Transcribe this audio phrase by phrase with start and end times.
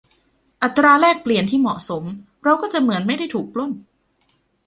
[0.63, 2.03] อัตราแลกเปลี่ยนที่เหมาะสม
[2.43, 3.71] เราก็จะเหมือนไม่ได้ถูกปล้น